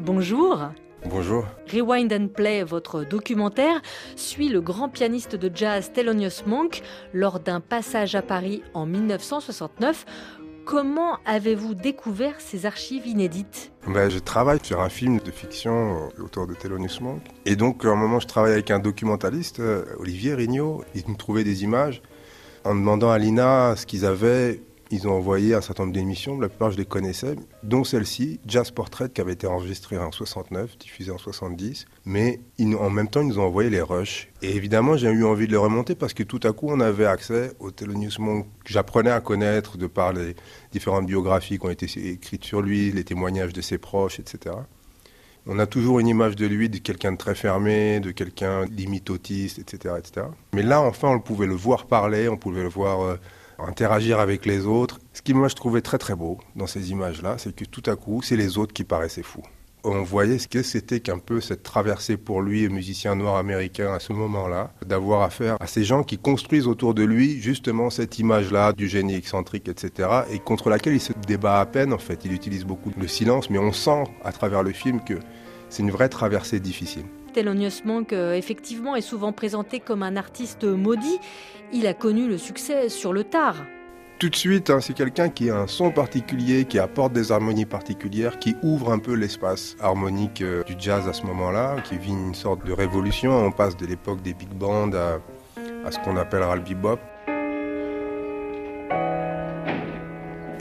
Bonjour. 0.00 0.68
Bonjour. 1.10 1.44
Rewind 1.72 2.12
and 2.12 2.28
Play, 2.28 2.62
votre 2.62 3.02
documentaire, 3.02 3.82
suit 4.14 4.48
le 4.48 4.60
grand 4.60 4.88
pianiste 4.88 5.34
de 5.34 5.50
jazz 5.52 5.90
Thelonious 5.92 6.46
Monk 6.46 6.82
lors 7.12 7.40
d'un 7.40 7.60
passage 7.60 8.14
à 8.14 8.22
Paris 8.22 8.62
en 8.74 8.86
1969. 8.86 10.06
Comment 10.64 11.18
avez-vous 11.26 11.74
découvert 11.74 12.40
ces 12.40 12.64
archives 12.64 13.08
inédites? 13.08 13.72
Ben, 13.88 14.08
Je 14.08 14.20
travaille 14.20 14.60
sur 14.62 14.80
un 14.80 14.88
film 14.88 15.18
de 15.18 15.30
fiction 15.32 16.10
autour 16.22 16.46
de 16.46 16.54
Thelonious 16.54 17.00
Monk. 17.00 17.22
Et 17.44 17.56
donc, 17.56 17.84
à 17.84 17.88
un 17.88 17.96
moment, 17.96 18.20
je 18.20 18.28
travaille 18.28 18.52
avec 18.52 18.70
un 18.70 18.78
documentaliste, 18.78 19.58
euh, 19.58 19.84
Olivier 19.98 20.34
Rignot. 20.34 20.84
Il 20.94 21.08
me 21.08 21.16
trouvait 21.16 21.44
des 21.44 21.64
images. 21.64 22.02
En 22.64 22.74
demandant 22.74 23.10
à 23.10 23.18
Lina 23.18 23.74
ce 23.76 23.84
qu'ils 23.84 24.06
avaient, 24.06 24.60
ils 24.90 25.08
ont 25.08 25.12
envoyé 25.12 25.54
un 25.54 25.60
certain 25.60 25.84
nombre 25.84 25.94
d'émissions, 25.94 26.38
la 26.38 26.48
plupart 26.48 26.70
je 26.70 26.76
les 26.76 26.84
connaissais, 26.84 27.36
dont 27.62 27.82
celle-ci, 27.82 28.40
Jazz 28.46 28.70
Portrait, 28.70 29.10
qui 29.10 29.20
avait 29.20 29.32
été 29.32 29.46
enregistrée 29.46 29.98
en 29.98 30.12
69, 30.12 30.78
diffusée 30.78 31.10
en 31.10 31.18
70. 31.18 31.86
Mais 32.04 32.40
en 32.78 32.90
même 32.90 33.08
temps, 33.08 33.20
ils 33.20 33.28
nous 33.28 33.38
ont 33.38 33.44
envoyé 33.44 33.68
les 33.68 33.82
rushs. 33.82 34.28
Et 34.42 34.54
évidemment, 34.54 34.96
j'ai 34.96 35.08
eu 35.08 35.24
envie 35.24 35.46
de 35.46 35.52
les 35.52 35.58
remonter 35.58 35.94
parce 35.94 36.14
que 36.14 36.22
tout 36.22 36.40
à 36.44 36.52
coup, 36.52 36.68
on 36.70 36.80
avait 36.80 37.06
accès 37.06 37.52
au 37.58 37.70
Thelonious 37.70 38.20
Monk 38.20 38.46
que 38.64 38.72
j'apprenais 38.72 39.10
à 39.10 39.20
connaître 39.20 39.76
de 39.76 39.86
par 39.86 40.12
les 40.12 40.36
différentes 40.72 41.06
biographies 41.06 41.58
qui 41.58 41.66
ont 41.66 41.70
été 41.70 41.86
écrites 42.10 42.44
sur 42.44 42.62
lui, 42.62 42.92
les 42.92 43.04
témoignages 43.04 43.52
de 43.52 43.60
ses 43.60 43.78
proches, 43.78 44.20
etc. 44.20 44.54
On 45.48 45.58
a 45.58 45.66
toujours 45.66 46.00
une 46.00 46.08
image 46.08 46.34
de 46.34 46.46
lui 46.46 46.68
de 46.68 46.78
quelqu'un 46.78 47.12
de 47.12 47.16
très 47.16 47.36
fermé, 47.36 48.00
de 48.00 48.10
quelqu'un 48.10 48.64
limite 48.66 49.10
autiste, 49.10 49.60
etc., 49.60 49.94
etc. 49.98 50.26
Mais 50.52 50.62
là, 50.62 50.80
enfin, 50.80 51.08
on 51.08 51.20
pouvait 51.20 51.46
le 51.46 51.54
voir 51.54 51.86
parler, 51.86 52.28
on 52.28 52.36
pouvait 52.36 52.62
le 52.62 52.68
voir... 52.68 53.00
Euh, 53.00 53.16
interagir 53.58 54.20
avec 54.20 54.46
les 54.46 54.66
autres. 54.66 55.00
Ce 55.12 55.22
qui 55.22 55.34
moi 55.34 55.48
je 55.48 55.54
trouvais 55.54 55.80
très 55.80 55.98
très 55.98 56.14
beau 56.14 56.38
dans 56.54 56.66
ces 56.66 56.90
images-là, 56.90 57.36
c'est 57.38 57.54
que 57.54 57.64
tout 57.64 57.82
à 57.86 57.96
coup, 57.96 58.22
c'est 58.22 58.36
les 58.36 58.58
autres 58.58 58.72
qui 58.72 58.84
paraissaient 58.84 59.22
fous. 59.22 59.42
On 59.88 60.02
voyait 60.02 60.38
ce 60.38 60.48
que 60.48 60.64
c'était 60.64 60.98
qu'un 60.98 61.18
peu 61.18 61.40
cette 61.40 61.62
traversée 61.62 62.16
pour 62.16 62.42
lui, 62.42 62.68
musicien 62.68 63.14
noir 63.14 63.36
américain 63.36 63.94
à 63.94 64.00
ce 64.00 64.12
moment-là, 64.12 64.72
d'avoir 64.84 65.22
affaire 65.22 65.56
à 65.60 65.68
ces 65.68 65.84
gens 65.84 66.02
qui 66.02 66.18
construisent 66.18 66.66
autour 66.66 66.92
de 66.92 67.04
lui 67.04 67.40
justement 67.40 67.88
cette 67.88 68.18
image-là 68.18 68.72
du 68.72 68.88
génie 68.88 69.14
excentrique, 69.14 69.68
etc., 69.68 70.08
et 70.32 70.40
contre 70.40 70.70
laquelle 70.70 70.94
il 70.94 71.00
se 71.00 71.12
débat 71.28 71.60
à 71.60 71.66
peine 71.66 71.92
en 71.92 71.98
fait. 71.98 72.24
Il 72.24 72.32
utilise 72.32 72.64
beaucoup 72.64 72.90
le 72.98 73.06
silence, 73.06 73.48
mais 73.48 73.58
on 73.58 73.72
sent 73.72 74.04
à 74.24 74.32
travers 74.32 74.64
le 74.64 74.72
film 74.72 75.04
que 75.04 75.14
c'est 75.68 75.84
une 75.84 75.92
vraie 75.92 76.08
traversée 76.08 76.58
difficile. 76.58 77.04
Thelonious 77.36 77.82
Monk, 77.84 78.12
effectivement, 78.12 78.96
est 78.96 79.02
souvent 79.02 79.32
présenté 79.32 79.78
comme 79.78 80.02
un 80.02 80.16
artiste 80.16 80.64
maudit. 80.64 81.20
Il 81.70 81.86
a 81.86 81.92
connu 81.92 82.28
le 82.28 82.38
succès 82.38 82.88
sur 82.88 83.12
le 83.12 83.24
tard. 83.24 83.56
Tout 84.18 84.30
de 84.30 84.34
suite, 84.34 84.70
hein, 84.70 84.80
c'est 84.80 84.94
quelqu'un 84.94 85.28
qui 85.28 85.50
a 85.50 85.58
un 85.58 85.66
son 85.66 85.90
particulier, 85.90 86.64
qui 86.64 86.78
apporte 86.78 87.12
des 87.12 87.32
harmonies 87.32 87.66
particulières, 87.66 88.38
qui 88.38 88.56
ouvre 88.62 88.90
un 88.90 88.98
peu 88.98 89.12
l'espace 89.12 89.76
harmonique 89.78 90.40
euh, 90.40 90.64
du 90.64 90.74
jazz 90.78 91.06
à 91.06 91.12
ce 91.12 91.24
moment-là, 91.24 91.76
qui 91.84 91.98
vit 91.98 92.12
une 92.12 92.34
sorte 92.34 92.64
de 92.64 92.72
révolution. 92.72 93.36
On 93.44 93.52
passe 93.52 93.76
de 93.76 93.84
l'époque 93.84 94.22
des 94.22 94.32
big 94.32 94.48
bands 94.48 94.90
à, 94.94 95.18
à 95.84 95.90
ce 95.90 95.98
qu'on 95.98 96.16
appellera 96.16 96.56
le 96.56 96.62
bebop. 96.62 96.98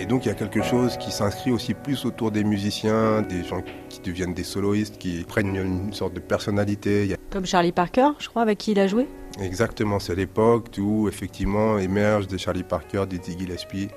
Et 0.06 0.08
donc 0.08 0.24
il 0.24 0.28
y 0.28 0.32
a 0.32 0.36
quelque 0.36 0.62
chose 0.62 0.98
qui 0.98 1.12
s'inscrit 1.12 1.50
aussi 1.50 1.74
plus 1.74 2.06
autour 2.06 2.30
des 2.30 2.44
musiciens, 2.44 3.24
des 3.24 3.44
gens 3.44 3.64
qui 3.90 4.02
deviennent 4.02 4.36
des 4.36 4.44
soloistes, 4.44 5.00
qui 5.00 5.24
prennent 5.24 5.56
une 5.56 5.94
sorte 5.94 6.14
de 6.14 6.20
personnalité. 6.20 7.16
Comme 7.32 7.48
Charlie 7.48 7.72
Parker, 7.72 8.10
je 8.20 8.30
crois, 8.30 8.44
avec 8.44 8.60
qui 8.60 8.74
il 8.74 8.80
a 8.80 8.86
joué 8.86 9.08
Exactement, 9.42 9.98
c'est 9.98 10.14
l'époque 10.14 10.68
où 10.78 11.08
effectivement 11.08 11.80
émergent 11.80 12.28
des 12.28 12.38
Charlie 12.38 12.62
Parker, 12.62 13.06
des 13.10 13.18
Dizzy 13.18 13.40
Gillespie, 13.40 13.88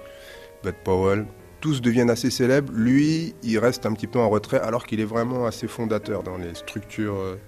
Bud 0.64 0.77
Powell. 0.83 1.27
Tous 1.61 1.83
deviennent 1.83 2.09
assez 2.09 2.31
célèbres. 2.31 2.73
Lui, 2.73 3.34
il 3.42 3.59
reste 3.59 3.84
un 3.84 3.92
petit 3.92 4.06
peu 4.06 4.19
en 4.19 4.31
retrait 4.31 4.61
alors 4.61 4.86
qu'il 4.86 5.01
est 5.01 5.05
vraiment 5.05 5.45
assez 5.45 5.69
fondateur 5.69 6.23
dans 6.23 6.39
les 6.39 6.55
structures 6.55 7.17
euh, 7.17 7.39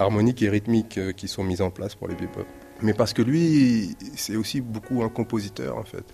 harmoniques 0.00 0.42
et 0.42 0.48
rythmiques 0.48 0.98
euh, 0.98 1.12
qui 1.12 1.28
sont 1.28 1.44
mises 1.44 1.62
en 1.62 1.70
place 1.70 1.94
pour 1.94 2.08
les 2.08 2.16
bebop. 2.16 2.44
Mais 2.82 2.92
parce 2.92 3.12
que 3.12 3.22
lui, 3.22 3.96
c'est 4.16 4.34
aussi 4.34 4.60
beaucoup 4.60 5.04
un 5.04 5.08
compositeur 5.08 5.78
en 5.78 5.84
fait. 5.84 6.04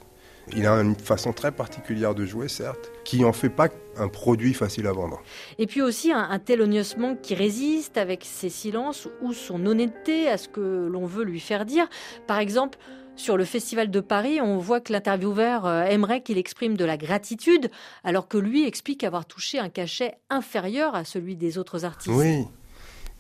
Il 0.53 0.67
a 0.67 0.73
une 0.75 0.95
façon 0.95 1.33
très 1.33 1.53
particulière 1.53 2.15
de 2.15 2.25
jouer, 2.25 2.49
certes, 2.49 2.93
qui 3.05 3.21
n'en 3.21 3.33
fait 3.33 3.49
pas 3.49 3.69
un 3.97 4.09
produit 4.09 4.55
facile 4.55 4.87
à 4.87 4.93
vendre. 4.93 5.23
Et 5.59 5.67
puis 5.67 5.83
aussi 5.83 6.13
un, 6.13 6.29
un 6.31 6.39
Thelonious 6.39 6.99
Monk 6.99 7.21
qui 7.23 7.35
résiste 7.35 7.97
avec 7.97 8.25
ses 8.25 8.49
silences 8.51 9.09
ou 9.23 9.33
son 9.33 9.65
honnêteté 9.67 10.29
à 10.29 10.37
ce 10.37 10.49
que 10.49 10.89
l'on 10.91 11.07
veut 11.07 11.25
lui 11.25 11.41
faire 11.41 11.65
dire. 11.65 11.89
Par 12.27 12.39
exemple, 12.39 12.79
sur 13.17 13.37
le 13.37 13.45
Festival 13.45 13.91
de 13.91 14.01
Paris, 14.01 14.41
on 14.41 14.59
voit 14.59 14.81
que 14.81 14.93
l'intervieweur 14.93 15.67
euh, 15.67 15.85
aimerait 15.85 16.23
qu'il 16.23 16.37
exprime 16.37 16.77
de 16.77 16.85
la 16.85 16.97
gratitude, 16.97 17.71
alors 18.03 18.29
que 18.29 18.39
lui 18.39 18.67
explique 18.67 19.05
avoir 19.05 19.25
touché 19.25 19.59
un 19.59 19.69
cachet 19.69 20.15
inférieur 20.31 20.95
à 20.95 21.05
celui 21.05 21.37
des 21.37 21.57
autres 21.57 21.85
artistes. 21.85 22.15
Oui, 22.15 22.45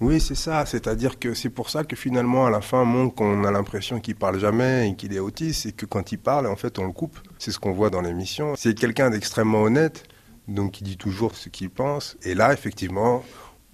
oui, 0.04 0.20
c'est 0.20 0.34
ça. 0.34 0.66
C'est-à-dire 0.66 1.18
que 1.18 1.32
c'est 1.34 1.48
pour 1.48 1.70
ça 1.70 1.82
que 1.84 1.96
finalement, 1.96 2.46
à 2.46 2.50
la 2.50 2.60
fin, 2.60 2.84
on 2.84 3.44
a 3.44 3.50
l'impression 3.50 4.00
qu'il 4.00 4.16
parle 4.16 4.38
jamais 4.38 4.90
et 4.90 4.94
qu'il 4.94 5.14
est 5.14 5.18
autiste 5.18 5.66
et 5.66 5.72
que 5.72 5.86
quand 5.86 6.12
il 6.12 6.18
parle, 6.18 6.46
en 6.46 6.56
fait, 6.56 6.78
on 6.78 6.86
le 6.86 6.92
coupe. 6.92 7.18
C'est 7.38 7.50
ce 7.50 7.58
qu'on 7.58 7.72
voit 7.72 7.90
dans 7.90 8.02
l'émission. 8.02 8.54
C'est 8.56 8.74
quelqu'un 8.74 9.10
d'extrêmement 9.10 9.62
honnête, 9.62 10.04
donc 10.46 10.72
qui 10.72 10.84
dit 10.84 10.98
toujours 10.98 11.34
ce 11.34 11.48
qu'il 11.48 11.70
pense. 11.70 12.16
Et 12.22 12.34
là, 12.34 12.52
effectivement, 12.52 13.24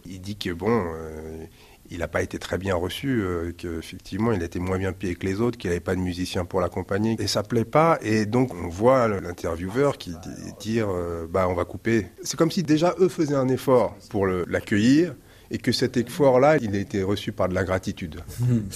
il 0.07 0.21
dit 0.21 0.37
que 0.37 0.51
bon, 0.51 0.85
euh, 0.95 1.45
il 1.91 1.99
n'a 1.99 2.09
pas 2.09 2.23
été 2.23 2.39
très 2.39 2.59
bien 2.59 2.77
reçu, 2.77 3.21
euh, 3.21 3.53
qu'effectivement, 3.57 4.31
il 4.31 4.43
était 4.45 4.61
moins 4.61 4.79
bien 4.79 4.93
payé 4.93 5.17
que 5.17 5.27
les 5.27 5.41
autres, 5.41 5.59
qu'il 5.59 5.71
n'avait 5.71 5.81
pas 5.81 5.97
de 5.97 6.01
musicien 6.01 6.45
pour 6.45 6.61
l'accompagner. 6.61 7.17
Et 7.19 7.27
ça 7.27 7.43
plaît 7.43 7.65
pas. 7.65 7.99
Et 8.03 8.27
donc, 8.27 8.55
on 8.55 8.69
voit 8.69 9.09
l'intervieweur 9.09 9.99
qui 9.99 10.11
dit 10.11 10.53
dire, 10.61 10.89
euh, 10.91 11.27
bah, 11.29 11.49
on 11.49 11.55
va 11.55 11.65
couper. 11.65 12.07
C'est 12.23 12.39
comme 12.39 12.53
si 12.53 12.63
déjà 12.63 12.95
eux 13.01 13.09
faisaient 13.09 13.35
un 13.35 13.49
effort 13.49 13.97
pour 14.11 14.29
l'accueillir 14.29 15.15
et 15.51 15.59
que 15.59 15.73
cet 15.73 15.97
effort-là, 15.97 16.57
il 16.59 16.75
a 16.75 16.79
été 16.79 17.03
reçu 17.03 17.33
par 17.33 17.49
de 17.49 17.55
la 17.55 17.65
gratitude. 17.65 18.21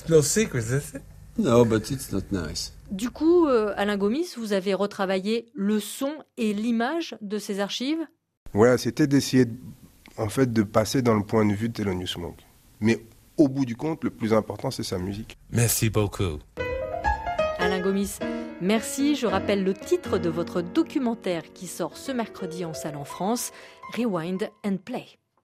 no 0.09 0.23
secret, 0.23 0.63
No, 1.37 1.65
but 1.65 1.91
it's 1.91 2.13
not 2.13 2.23
nice. 2.31 2.73
Du 2.91 3.11
coup, 3.11 3.47
euh, 3.47 3.75
Alain 3.77 3.97
Gomis, 3.97 4.29
vous 4.37 4.53
avez 4.53 4.73
retravaillé 4.73 5.47
le 5.55 5.81
son 5.81 6.13
et 6.37 6.55
l'image 6.55 7.17
de 7.23 7.39
ces 7.39 7.59
archives? 7.59 7.99
Ouais, 8.53 8.79
c'était 8.79 9.09
d'essayer, 9.09 9.47
en 10.17 10.29
fait, 10.29 10.53
de 10.53 10.63
passer 10.63 11.03
dans 11.03 11.15
le 11.15 11.25
point 11.25 11.45
de 11.45 11.53
vue 11.55 11.69
de 11.69 11.73
Thelonious 11.75 12.19
Monk. 12.19 12.39
Mais 12.81 13.05
au 13.37 13.49
bout 13.49 13.65
du 13.65 13.75
compte, 13.75 14.05
le 14.05 14.11
plus 14.11 14.33
important, 14.33 14.71
c'est 14.71 14.85
sa 14.85 14.99
musique. 14.99 15.37
Merci 15.51 15.91
beaucoup. 15.91 16.39
Alain 17.59 17.81
Gomis, 17.81 18.19
merci. 18.61 19.17
Je 19.17 19.27
rappelle 19.27 19.65
le 19.65 19.75
titre 19.75 20.19
de 20.19 20.29
votre 20.29 20.63
documentaire 20.63 21.53
qui 21.53 21.67
sort 21.67 21.97
ce 21.97 22.13
mercredi 22.13 22.65
en 22.65 22.75
salle 22.75 22.97
en 22.97 23.05
France, 23.05 23.51
Rewind 23.97 24.51
and 24.65 24.77
Play. 24.85 25.07